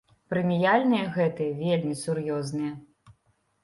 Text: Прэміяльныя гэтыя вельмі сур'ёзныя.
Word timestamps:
Прэміяльныя 0.31 1.03
гэтыя 1.19 1.53
вельмі 1.63 2.01
сур'ёзныя. 2.03 2.73